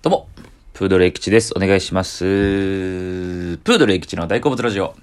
[0.00, 0.28] どうも、
[0.74, 1.52] プードルエキチです。
[1.56, 2.20] お願いします。
[2.20, 4.94] プードルエキチの大好物ラジオ。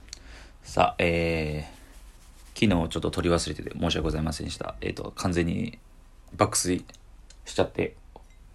[0.63, 4.75] さあ、えー、昨日ちょっと取り忘れてて申し訳ございませんでした。
[4.79, 5.79] えっ、と、完全に
[6.37, 6.85] 爆睡
[7.43, 7.97] しちゃって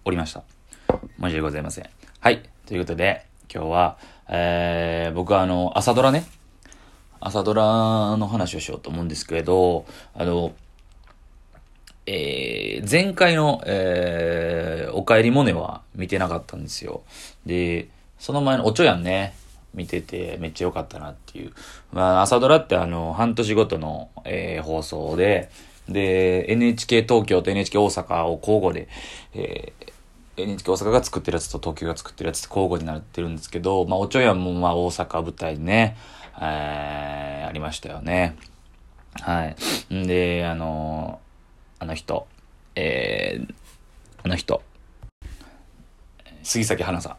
[0.03, 0.41] おりました。
[0.89, 1.89] 申し訳ございません。
[2.19, 2.41] はい。
[2.65, 3.97] ということで、今日は、
[4.27, 6.25] えー、僕はあの、朝ドラね、
[7.19, 9.85] 朝ドラの話をしようと思うんですけれど、
[10.15, 10.55] あの、
[12.05, 17.03] えー、前回の、えー、おかえりモネは見てなかったんですよ。
[17.45, 19.35] で、その前のおちょやんね、
[19.73, 21.53] 見ててめっちゃ良かったなっていう。
[21.91, 25.49] まあ、朝ドラってあの、半年ごとの、えー、放送で、
[25.87, 28.87] で、NHK 東京と NHK 大阪を交互で、
[29.33, 35.97] えー、NHK 大阪が作ってるやつと東京が作ってるやつって交互になってるんですけど、まあ、おちょやんもまあ大阪舞台ね、
[36.39, 38.35] えー、ありましたよね。
[39.13, 39.53] は
[39.89, 39.93] い。
[39.93, 41.19] んで、あの
[41.81, 42.27] あの人、
[42.75, 43.53] えー、
[44.21, 44.61] あの人、
[46.43, 47.17] 杉咲花さ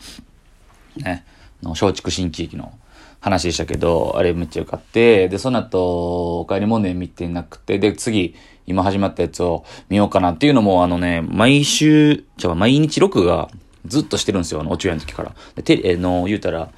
[1.00, 1.24] ん、ね、
[1.64, 2.72] の松竹新喜劇の
[3.18, 13.50] 話でしたけど、あれめっちゃよかって、で、その後、お帰りモネ見てなくて、で、次、今始まったやつを見ようかなっていうのも、あのね、毎週、じゃ毎日録画
[13.86, 15.34] ずっとしてるんですよ、あの、お中夜の時から。
[15.56, 16.70] で、て、えの、言うたら、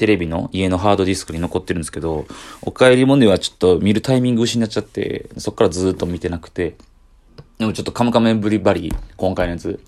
[0.00, 2.26] テレビの家のハードディスクに残ってるんですけど、
[2.62, 6.76] お帰りモネはちょっと見るタイミング失っちゃって、そっからずっと見てなくて、
[7.60, 9.80] でもちょっとカムカムエブリバディ、今回のやつ、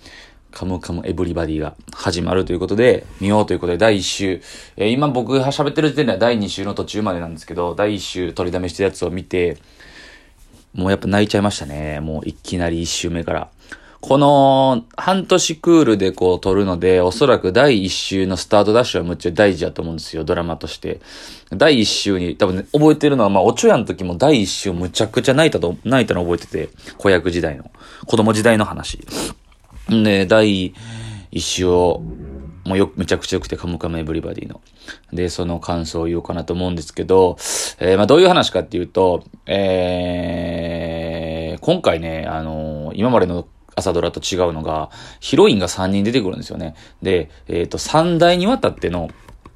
[0.50, 4.42] カムカムエブリバディが始まるということで、見ようということで、第1週、
[4.76, 9.56] えー、今僕が喋ってる時点では第2週の途中までなんですけど、第1週取りだめしたやつを見て、
[10.74, 12.00] もうやっぱ泣いちゃいましたね。
[12.00, 13.50] もういきなり1週目から。
[14.02, 21.00] この半年クールでこう撮るので、おそらく第1週のスタートダッシュはむっちゃ大事だと思うんですよ、ドラマとして。
[21.50, 27.70] 第1週に、多分ね、覚えてるのは、まあ、おちょやの時も第1週むちゃくちゃ泣いたと、泣いたの覚えてて、子役時代の、
[28.04, 28.98] 子供時代の話。
[29.94, 30.74] んで、第
[31.30, 32.02] 1週を、
[32.64, 34.60] もうよ、めちゃくちゃ良くて、カムカムエブリバディの。
[35.12, 37.36] で、その感想を言おうかなと思うんですけど、
[37.78, 44.90] えー、まあ、どういう話かっていうと、えー、今回ね、あのー、今までの朝ドラと違うのが、
[45.20, 46.74] ヒロインが3人出てくるんですよね。
[47.02, 49.10] で、えっ、ー、と、3代にわたっての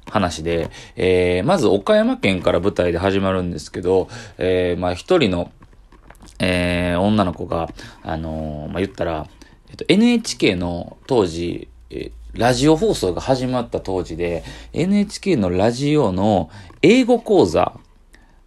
[0.09, 4.07] 話で、えー、まず岡山県から舞台で始まるんですけど、
[4.37, 5.51] えー、まあ一人の、
[6.39, 7.69] えー、女の子が、
[8.03, 9.27] あのー、まあ言ったら、
[9.69, 16.49] えっと、NHK の当時、え、ラジオ放送が始まった当時で、NHK のラジオの
[16.81, 17.79] 英語講座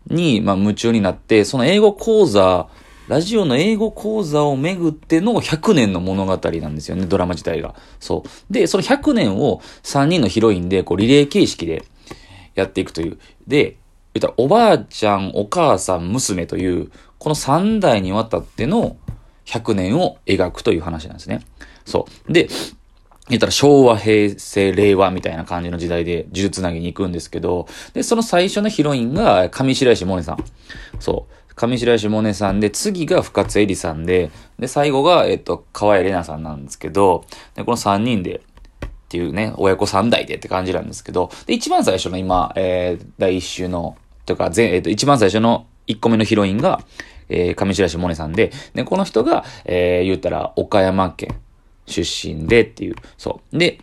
[0.07, 2.69] に、まあ、夢中になって、その英語講座
[3.11, 7.75] ラジオの英語講座をめぐっての100年の物語なんですよね、ドラマ自体が。
[7.99, 8.53] そう。
[8.53, 11.83] で、その100年を3人のヒロインで、こう、リレー形式で
[12.55, 13.19] やっていくという。
[13.49, 13.79] で、
[14.15, 18.97] 言ったら、おばあちゃん、お母さん、娘という、この3代にわたっての
[19.45, 21.45] 100年を描くという話なんですね。
[21.85, 22.33] そう。
[22.33, 22.47] で、
[23.29, 30.45] 言ったら昭和、平成、令和みたいな感じの時代で呪術つなぎに行くんですけど、で、その最初のヒロインが上白石萌音さん。
[31.01, 31.40] そう。
[31.61, 38.41] 上白石萌音さんで、次が深津絵里さんで、で、最後が、えっと、河合玲奈さんなんですけど、で、この3人で、
[38.87, 46.81] っていうね、親子3代でって感じなんですけど、で、一番最初の今、えー、第1週の、とか、全、えっと、一番最初の1個目のヒロインが、
[47.29, 51.37] えー、上白石萌音さんで、で、この人が、えー、言ったら、岡山県
[51.87, 53.59] 出身でっていう、そう。
[53.59, 53.81] で、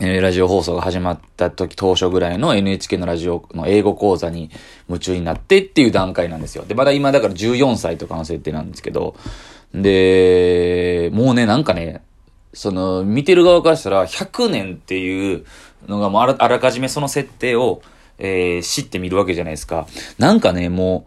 [0.00, 4.50] え、ラジオ放送が始まった時当初ぐらいの NHK のラジオの英語講座に
[4.88, 6.64] 夢中になってっていう段階なんですよ。
[6.64, 9.14] で、まだ今だから14歳とかの設定なんですけど、
[9.72, 12.02] で、もうね、なんかね、
[12.52, 15.44] その、見てる側からしたら100年っていう
[15.86, 17.80] のがもうあらあらかじめその設定を、
[18.18, 19.86] えー、知ってみるわけじゃないですか。
[20.18, 21.06] なんかね、も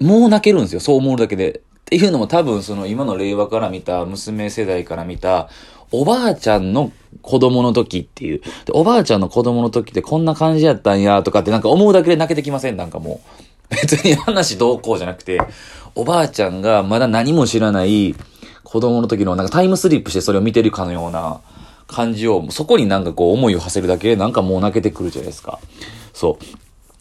[0.00, 0.80] う、もう泣けるんですよ。
[0.80, 1.60] そう思うだけで。
[1.60, 5.48] っていうのも多分その今の令和から見た、娘世代から見た、
[5.92, 6.92] おばあちゃんの
[7.22, 8.40] 子供の時っていう。
[8.72, 12.76] おばあちゃんの子供の時ってこんな感じやったんやとかってなんか思うだけで泣けてきません？
[12.76, 13.40] なんかもう。
[13.70, 15.40] 別に話どうこうじゃなくて、
[15.94, 18.16] おばあちゃんがまだ何も知らない
[18.64, 21.40] 子供の時のなんかタイムスリップしてそれを見てるかのような
[21.86, 25.60] 感じを、そこになんかこう思いを馳せるだけでなんかもう泣けてくるじゃないですか。
[26.12, 26.38] そ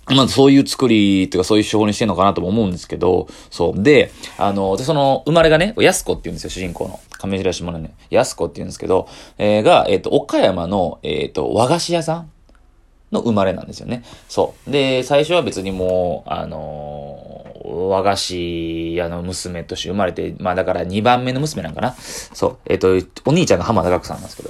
[0.10, 0.14] う。
[0.14, 3.82] まあそういう作りっていうかそういう手法にしてんのかなとも思うんですけど、そう。
[3.82, 7.00] で、あの、で、その、生まれがね、安子って言うんですよ、主人公の。
[7.20, 9.08] 亀白島のね、安子って言うんですけど、
[9.38, 12.32] えー、が、えっ、ー、と、岡山の、えっ、ー、と、和菓子屋さん
[13.12, 14.04] の生まれなんですよね。
[14.30, 14.72] そう。
[14.72, 21.94] で、最初は別にもう、あの和菓子屋の娘として生まれて、まあだから2番目の娘なんかな。
[21.94, 22.58] そう。
[22.66, 22.96] えっ、と、
[23.26, 24.50] お兄ちゃんが浜田岳さんなんですけど。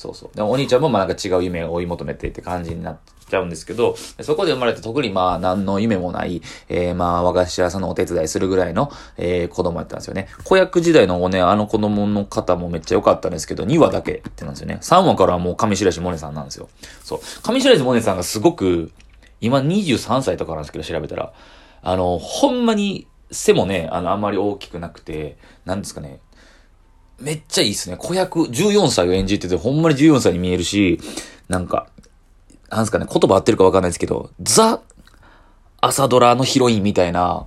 [0.00, 0.34] そうそう。
[0.34, 2.98] でお兄ちゃんもまあなんか違う夢を追い求めてって感じになっ
[3.28, 10.28] ちゃうんですけど、そこで生まれて特にまあ何の夢もない、えー、まあ和菓子屋さんのお手伝いするぐらいの、えー、子供やったんですよね。
[10.44, 14.78] 子役時代のね、あの子供の方もめっちゃ良かったんですけど、2話だけってなんですよね。
[14.80, 16.70] 3話からはもう上白石萌音さんなんですよ。
[17.04, 17.20] そう。
[17.42, 18.90] 上白石萌音さんがすごく、
[19.42, 21.34] 今23歳とかなんですけど調べたら、
[21.82, 25.36] あの、ほんまに背もね、あの、あんまり大きくなくて、
[25.66, 26.20] なんですかね、
[27.20, 27.96] めっちゃいいっすね。
[27.96, 30.98] 子役、14歳を演じてて、ほんまに14歳に見えるし、
[31.48, 31.88] なんか、
[32.70, 34.80] なんすかね、言葉合ってるかわかんないですけど、ザ、
[35.80, 37.46] 朝ドラのヒロインみたいな、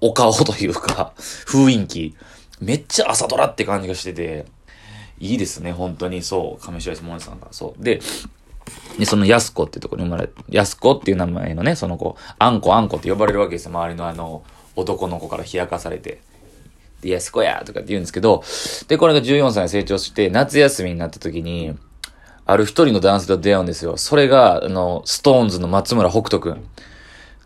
[0.00, 1.12] お顔というか、
[1.46, 2.14] 雰囲気。
[2.60, 4.46] めっちゃ朝ドラって感じがしてて、
[5.18, 6.22] いいですね、本当に。
[6.22, 7.48] そう、上白石萌音さんが。
[7.50, 7.82] そう。
[7.82, 8.00] で、
[8.98, 13.72] で、そのやすこってとこに生まれ、やすこっていう名前のね、その子、あんこあんこって呼ばれるわけですよ。
[13.72, 14.42] 周りのあの、
[14.76, 16.22] 男の子から冷やかされて。
[17.00, 18.42] で、やすこやとかって言うんですけど、
[18.88, 21.76] で、これが14歳成長して、夏休みになった時に、
[22.46, 23.96] ある一人の男性と出会うんですよ。
[23.96, 26.64] それが、あの、ストーンズの松村北斗くん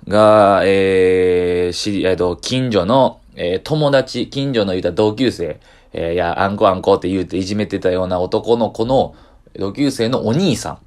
[0.08, 5.60] が、えー、知り、えっと、近所の、えー、友達、近所の言うた同級生、
[5.92, 9.14] えー、いや、あんこあんこって言うていじめてたような男の子の
[9.58, 10.78] 同級生のお兄さん。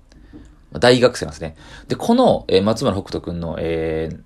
[0.80, 1.56] 大学生なんですね。
[1.88, 4.20] で、この、えー、松村北斗くんの、えー、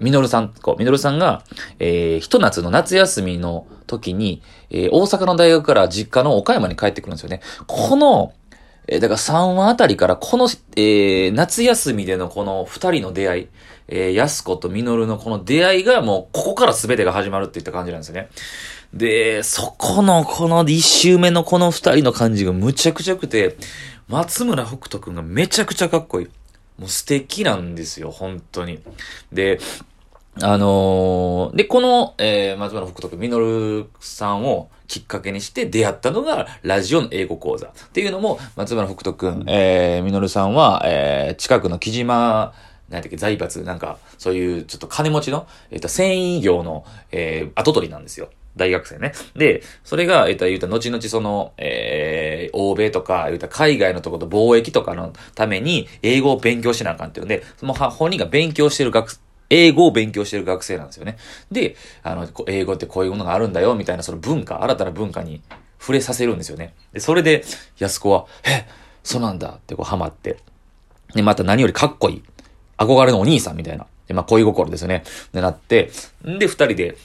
[0.00, 1.42] みのるさん、こう、みのるさんが、
[1.78, 7.40] えー、ひと夏の夏休みの時に、えー、大阪の大学から実家の岡山に帰ってくるんですよね。
[7.66, 8.32] この、
[8.86, 13.48] えー、だから3話あたりから、この、えー、夏休みでのこの二人の出会い、
[13.88, 18.28] えー、安子とみのるのこの出会いがもう、ここから全てが始まるっていった感じなんですよね。
[18.94, 23.56] で、そこの、この一周目のこの二人の感じがむちゃくちゃくて、
[24.08, 26.28] 松村北斗くんがめちゃくちゃかっこいい。
[26.78, 28.80] もう素敵なんですよ、本当に。
[29.32, 29.58] で、
[30.40, 37.66] あのー、で、この、えー、松村北斗くん、みのるさんをきっかけにして出会ったのが、ラジオの英語講座。
[37.66, 42.52] っていうのも、松原福徳くん、えー、みのるさんは、えー、近くの木島、
[42.88, 48.30] なんだっけ、財閥、なんか、そういうちょっと金持ちの、えっ、ー、と、繊維業の、えー、後取りなんですよ。
[48.56, 49.12] 大学生ね。
[49.36, 59.18] で、それが、えっ、ー、と、言うた後々その、えー、欧米とか、言うた海外のとこと貿易とかのために、英語を勉強しなあかんっていうので、その本人が勉強してる学、
[59.50, 61.18] 英語を勉強してる学生なんですよね。
[61.52, 65.42] で、あの、英語ってこういうものがあるんだよ、みたいなその文化、新たな文化に
[65.78, 66.74] 触れさせるんですよね。
[66.92, 67.44] で、それで、
[67.78, 68.66] 安子は、え、
[69.02, 70.38] そうなんだってこうハマって。
[71.14, 72.22] で、また何よりかっこいい。
[72.78, 73.86] 憧れのお兄さんみたいな。
[74.06, 75.04] で、まあ、恋心ですよね。
[75.32, 75.90] で、なって、
[76.26, 76.96] んで、二人で、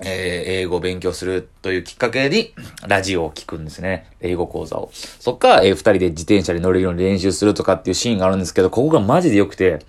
[0.00, 2.52] えー、英語を勉強するというきっかけに、
[2.86, 4.10] ラジオを聞くんですね。
[4.20, 4.90] 英語講座を。
[4.92, 9.80] そっから、えー、二人で自転車に乗れるように練習するとかっていうシーンがあるんですけど、ここがマジで良くて、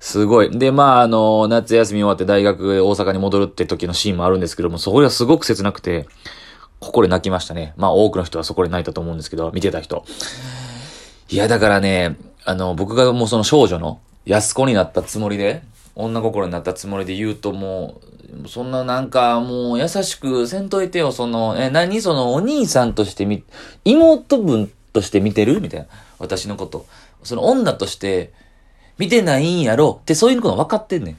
[0.00, 0.56] すごい。
[0.56, 6.06] で、まあ、あの、夏休み終わって大学大阪に戻るって時のシーンもあるんですけども、そこがすごく切なくて、
[6.80, 7.74] ここで泣きましたね。
[7.76, 10.04] まあ、多くの人はそこで泣いたと思うんですけど、見てた人。
[11.30, 15.62] いや、だからね、あの、僕がもうその少女の安子になったつもりで、
[15.94, 17.98] 女心になったつもりで言うとも
[18.44, 22.02] う、そんななんかもう優しくせんといてよ、その、え、何？
[22.02, 23.42] そのお兄さんとしてみ、
[23.86, 25.62] 妹分として見てる？
[25.62, 25.86] みたいな。
[26.18, 26.84] 私のこと。
[27.24, 28.32] その女として、
[28.98, 29.98] 見てないんやろ？
[29.98, 31.12] ってそういうの分かってんね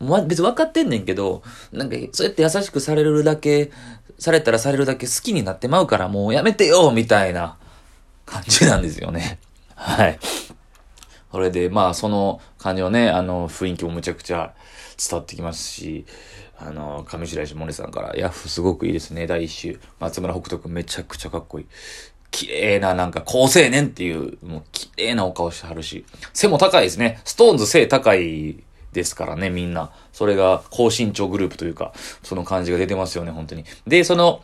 [0.00, 0.04] ん。
[0.04, 3.70] ま、別に分かってんねんけど、なんか、そうやって優しくされるだけ、
[4.18, 7.56] されたらされるだけ好きになってまうからもうやめてよみたいな
[8.24, 9.38] 感じなんですよね。
[9.76, 10.18] はい。
[11.36, 14.54] それで、まあ、その感じのね、あの、雰囲気もむちゃくちゃ
[14.96, 16.06] 伝わってきますし、
[16.56, 19.78] あの、上白石萌音さんから、ヤフすごくいいですね、第一週。
[20.00, 21.66] 松村北斗くんめちゃくちゃかっこいい。
[22.30, 27.20] 綺麗な、なんか、高青年っていう、もう、綺麗なお顔してはるし、背も高いですね。
[27.26, 29.90] ストーンズ背高いですからね、みんな。
[30.14, 33.66] それが、高身長グループというか、その感じが出てますよね、本当に。
[33.86, 34.40] で、その、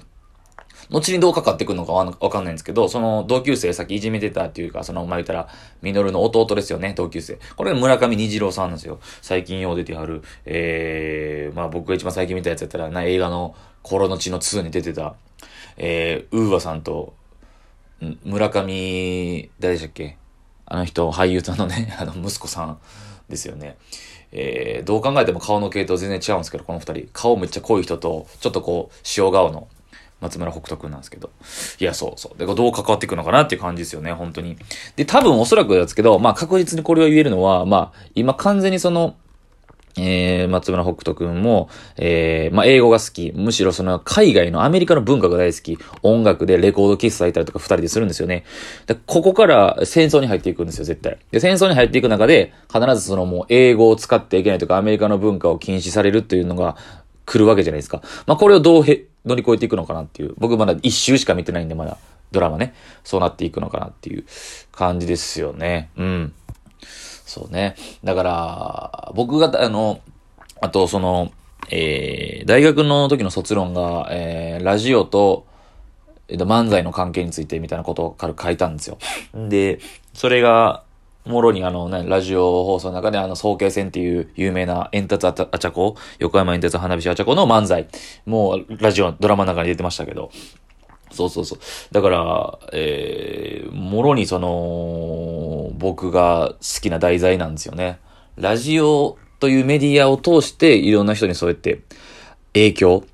[0.93, 5.49] 後にどうかかってくるのかわかんないんですけど、その同級生さっきいじめてたっていうか、その、まあ、言ったら、
[5.81, 7.39] ミノルの弟ですよね、同級生。
[7.57, 9.01] これ村上虹郎さんなんですよ。
[9.23, 15.15] 最近よう出てはる、えー、まあ僕が一番最近見たやつやったら、な、映画の、コの血の2に出てた、
[15.77, 17.15] えー、ウーワさんと、
[18.25, 20.17] 村上、誰でしたっけ？
[20.67, 22.79] あの人、俳優さんのね、 あの、息子さん
[23.29, 23.77] ですよね。
[24.33, 27.09] えー、どう考えても顔の系統全然違うんですけど、この二人。
[27.13, 29.69] 顔めっちゃ濃い人と、ちょっとこう、塩顔の
[30.23, 31.31] 松村北斗くんなんですけど。
[31.81, 32.39] いや、そうそう。
[32.39, 34.57] で、どう関わっていくのかなっていう感じですよね、本当に。
[34.97, 39.17] で、多分おそらくですけど、まあ確実にこれを言えるのは、まあ、今完全にその、
[39.97, 43.33] えー、松村北斗くんも、えー、まあ、英語が好き。
[43.35, 45.79] むしろその海外のアメリカの文化が大好き。
[46.03, 48.45] 音楽でレコードキスされたりとか二人でするんですよね。
[48.87, 51.19] で、ここから戦争に入っていくんですよ、絶対。
[51.31, 56.77] で、戦争に入っていく中で、必ずそのもう英語を使っていけないとか、アメリカの文化を禁止されるっていうのが、
[57.27, 58.03] 来るわけじゃないですか。
[58.27, 60.35] まあ、これをどうへ乗り越えていくのかなっていう。
[60.39, 61.99] 僕まだ一周しか見てないんで、まだ
[62.33, 62.75] ドラマね。
[63.05, 64.25] そうなっていくのかなっていう
[64.73, 65.91] 感じですよね。
[65.97, 66.33] うん。
[67.25, 67.77] そうね。
[68.05, 70.01] だから、僕が、あの、
[70.61, 71.33] あと、その、
[71.71, 75.47] えー、大学の時の卒論が、えー、ラジオと、
[76.29, 78.99] えっと、漫才の関係についてみたいなことを軽く書いたんですよ。
[79.49, 79.81] で、
[80.15, 80.83] それが、
[81.25, 87.87] もろにあのね、ラジオ放送の中であの、総慶戦っていう有名な煙突あちゃこ、横山煙突花火師あちゃこの漫才、
[88.27, 90.31] もうラジオ、ドラマの中に出てましたけど、
[91.13, 91.59] そうそうそう。
[91.93, 98.01] だから、えー、もろにその、僕が好きな題材なんですよね。
[98.37, 101.83] ラジオというメディアを通していろんな人にそうやって
[102.55, 103.05] 影響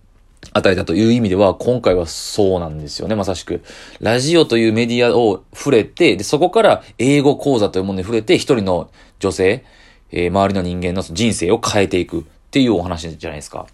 [0.53, 3.63] 与えたという意味では、今回はそうなんですよね、まさしく。
[4.01, 9.65] ラジオというメディアを触れて、で、そこから英語講座というものに触れて、一人の女性、
[10.11, 13.67] えー、周りの人間の人生を変えていくっていうお話じゃないですか。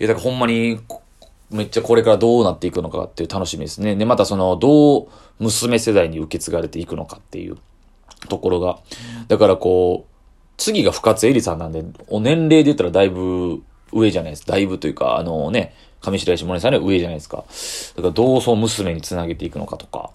[0.00, 0.80] いや、だからほんまに、
[1.50, 3.96] めっちゃこれからどうなっていくのかっていう楽しみですね。
[3.96, 5.08] で、またその、どう
[5.38, 7.56] 娘世代に受け継がれていくのかっていう
[8.28, 8.78] ところが。
[9.28, 10.14] だからこう、
[10.56, 14.46] 次が深津絵里さんなんで、お年齢で言ったらだいぶ上じゃないです。
[14.46, 17.44] だいぶというか、あのね、上白石萌音さんより上じゃないですか。
[17.96, 20.10] だからどうそう娘につなげていくのかとか。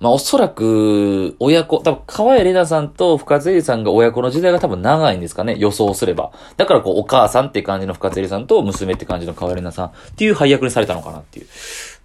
[0.00, 6.32] まあおそらく、親子、多分河合玲奈さんと深津絵里さんが親子の時代が多分長いんですかね、予想すれば。
[6.56, 11.46] だからこうお母さんって感じの深津絵里さんと娘って感じの河合玲奈さんっていう配役にされたのかなっていう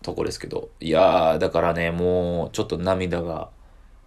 [0.02, 0.70] とこですけど。
[0.80, 3.50] いやー、だからね、もうちょっと涙が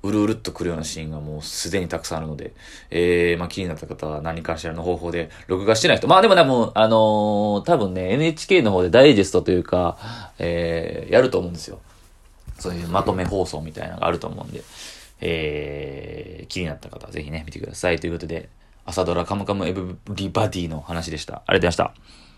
[0.02, 2.52] うるうるっとくるようなシーンがもうすでにたくさんあるので、
[2.90, 6.08] えー、まあ気になった方は何かしらの方法で録画してない人。
[6.08, 9.98] まあでもね、もう、あのー、多分ね、NHK の方でダイジェストというか、
[10.38, 11.80] えー、やると思うんですよ。
[12.58, 14.62] そういうまとめ放送みたいなのがあると思うんで、
[15.20, 17.98] えー、気になった方はぜひね、見てください。
[18.00, 18.48] ということで、
[18.84, 21.42] 朝ドラカムカムエブリバディの話でした。
[21.46, 22.31] ありがとうございました。